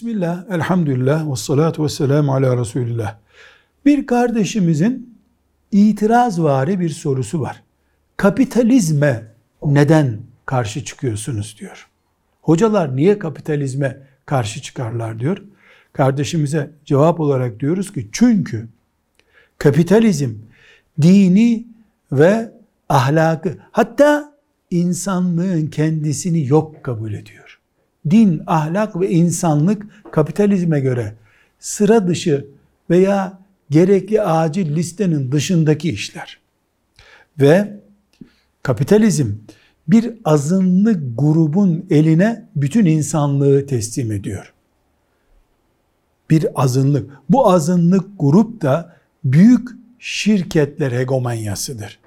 Bismillah, 0.00 0.44
elhamdülillah, 0.50 1.30
ve 1.30 1.36
salatu 1.36 1.84
ve 1.84 1.88
selamu 1.88 2.34
ala 2.34 2.56
Resulillah. 2.56 3.16
Bir 3.84 4.06
kardeşimizin 4.06 5.18
itirazvari 5.72 6.80
bir 6.80 6.88
sorusu 6.88 7.40
var. 7.40 7.62
Kapitalizme 8.16 9.26
neden 9.64 10.18
karşı 10.46 10.84
çıkıyorsunuz 10.84 11.56
diyor. 11.60 11.88
Hocalar 12.42 12.96
niye 12.96 13.18
kapitalizme 13.18 13.98
karşı 14.26 14.62
çıkarlar 14.62 15.20
diyor. 15.20 15.42
Kardeşimize 15.92 16.70
cevap 16.84 17.20
olarak 17.20 17.60
diyoruz 17.60 17.92
ki 17.92 18.08
çünkü 18.12 18.68
kapitalizm 19.58 20.34
dini 21.02 21.66
ve 22.12 22.52
ahlakı 22.88 23.58
hatta 23.72 24.34
insanlığın 24.70 25.66
kendisini 25.66 26.46
yok 26.46 26.84
kabul 26.84 27.12
ediyor 27.12 27.49
din, 28.10 28.42
ahlak 28.46 29.00
ve 29.00 29.10
insanlık 29.10 29.86
kapitalizme 30.12 30.80
göre 30.80 31.14
sıra 31.58 32.08
dışı 32.08 32.46
veya 32.90 33.38
gerekli 33.70 34.22
acil 34.22 34.76
listenin 34.76 35.32
dışındaki 35.32 35.90
işler. 35.90 36.40
Ve 37.40 37.80
kapitalizm 38.62 39.32
bir 39.88 40.14
azınlık 40.24 41.18
grubun 41.18 41.86
eline 41.90 42.44
bütün 42.56 42.86
insanlığı 42.86 43.66
teslim 43.66 44.12
ediyor. 44.12 44.52
Bir 46.30 46.62
azınlık. 46.62 47.10
Bu 47.30 47.50
azınlık 47.52 48.06
grup 48.18 48.62
da 48.62 48.96
büyük 49.24 49.68
şirketler 49.98 50.92
hegemonyasıdır. 50.92 51.98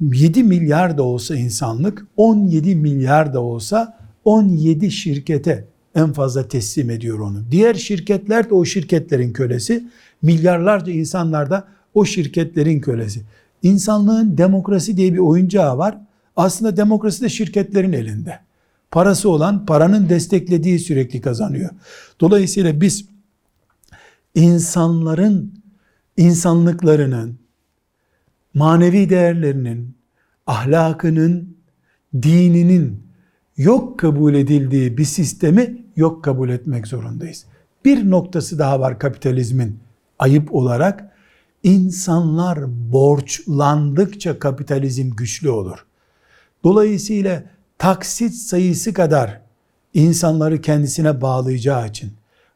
7 0.00 0.42
milyar 0.42 0.98
da 0.98 1.02
olsa 1.02 1.36
insanlık, 1.36 2.06
17 2.16 2.76
milyar 2.76 3.34
da 3.34 3.40
olsa 3.40 3.99
17 4.24 4.90
şirkete 4.90 5.66
en 5.94 6.12
fazla 6.12 6.48
teslim 6.48 6.90
ediyor 6.90 7.18
onu. 7.18 7.44
Diğer 7.50 7.74
şirketler 7.74 8.50
de 8.50 8.54
o 8.54 8.64
şirketlerin 8.64 9.32
kölesi. 9.32 9.84
Milyarlarca 10.22 10.92
insanlar 10.92 11.50
da 11.50 11.68
o 11.94 12.04
şirketlerin 12.04 12.80
kölesi. 12.80 13.22
İnsanlığın 13.62 14.38
demokrasi 14.38 14.96
diye 14.96 15.12
bir 15.12 15.18
oyuncağı 15.18 15.78
var. 15.78 15.98
Aslında 16.36 16.76
demokrasi 16.76 17.22
de 17.22 17.28
şirketlerin 17.28 17.92
elinde. 17.92 18.38
Parası 18.90 19.30
olan 19.30 19.66
paranın 19.66 20.08
desteklediği 20.08 20.78
sürekli 20.78 21.20
kazanıyor. 21.20 21.70
Dolayısıyla 22.20 22.80
biz 22.80 23.04
insanların 24.34 25.54
insanlıklarının 26.16 27.38
manevi 28.54 29.10
değerlerinin, 29.10 29.94
ahlakının, 30.46 31.56
dininin 32.22 33.09
yok 33.60 33.98
kabul 33.98 34.34
edildiği 34.34 34.98
bir 34.98 35.04
sistemi 35.04 35.84
yok 35.96 36.24
kabul 36.24 36.48
etmek 36.48 36.86
zorundayız. 36.86 37.44
Bir 37.84 38.10
noktası 38.10 38.58
daha 38.58 38.80
var 38.80 38.98
kapitalizmin 38.98 39.78
ayıp 40.18 40.54
olarak. 40.54 41.10
insanlar 41.62 42.58
borçlandıkça 42.92 44.38
kapitalizm 44.38 45.10
güçlü 45.10 45.50
olur. 45.50 45.86
Dolayısıyla 46.64 47.42
taksit 47.78 48.34
sayısı 48.34 48.92
kadar 48.92 49.40
insanları 49.94 50.60
kendisine 50.60 51.20
bağlayacağı 51.20 51.88
için, 51.88 52.12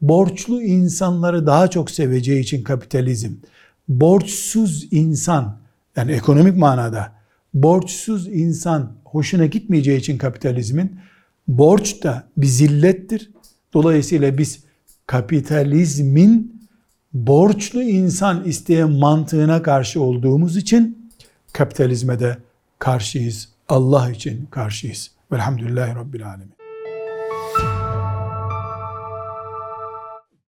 borçlu 0.00 0.62
insanları 0.62 1.46
daha 1.46 1.68
çok 1.68 1.90
seveceği 1.90 2.40
için 2.40 2.62
kapitalizm, 2.62 3.32
borçsuz 3.88 4.88
insan, 4.90 5.58
yani 5.96 6.12
ekonomik 6.12 6.56
manada, 6.56 7.12
borçsuz 7.56 8.28
insan 8.28 8.92
hoşuna 9.04 9.46
gitmeyeceği 9.46 9.98
için 9.98 10.18
kapitalizmin 10.18 11.00
borç 11.48 12.02
da 12.02 12.28
bir 12.36 12.46
zillettir. 12.46 13.30
Dolayısıyla 13.74 14.38
biz 14.38 14.64
kapitalizmin 15.06 16.62
borçlu 17.12 17.82
insan 17.82 18.44
isteyen 18.44 18.90
mantığına 18.90 19.62
karşı 19.62 20.02
olduğumuz 20.02 20.56
için 20.56 21.10
kapitalizme 21.52 22.20
de 22.20 22.38
karşıyız. 22.78 23.48
Allah 23.68 24.10
için 24.10 24.46
karşıyız. 24.50 25.10
Velhamdülillahi 25.32 25.94
Rabbil 25.94 26.26
Alemin. 26.26 26.56